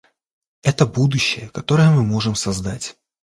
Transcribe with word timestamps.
Это 0.63 0.87
будущее, 0.87 1.49
которое 1.51 1.91
мы 1.91 2.01
можем 2.03 2.33
создать. 2.33 2.97